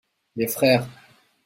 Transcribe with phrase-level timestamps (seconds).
[0.35, 0.87] Les frères.